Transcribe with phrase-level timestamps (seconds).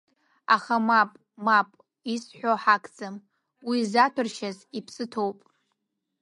[0.55, 1.11] Аха мап,
[1.45, 1.69] мап,
[2.13, 3.15] исҳәо ҳақӡам,
[3.67, 5.37] уи заҭәаршьаз иԥсы ҭоуп!